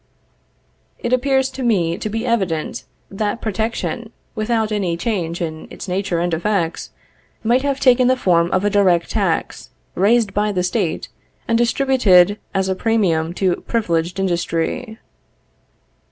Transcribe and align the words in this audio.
It 0.97 1.13
appears 1.13 1.51
to 1.51 1.61
me 1.61 1.95
to 1.95 2.09
be 2.09 2.25
evident 2.25 2.85
that 3.11 3.39
protection, 3.39 4.11
without 4.33 4.71
any 4.71 4.97
change 4.97 5.41
in 5.43 5.67
its 5.69 5.87
nature 5.87 6.17
and 6.19 6.33
effects, 6.33 6.89
might 7.43 7.61
have 7.61 7.79
taken 7.79 8.07
the 8.07 8.17
form 8.17 8.49
of 8.49 8.65
a 8.65 8.69
direct 8.71 9.11
tax, 9.11 9.69
raised 9.93 10.33
by 10.33 10.51
the 10.53 10.63
State, 10.63 11.09
and 11.47 11.55
distributed 11.55 12.39
as 12.51 12.67
a 12.67 12.73
premium 12.73 13.31
to 13.35 13.57
privileged 13.67 14.19
industry. 14.19 14.97